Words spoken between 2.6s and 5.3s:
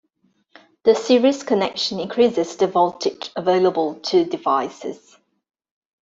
voltage available to devices.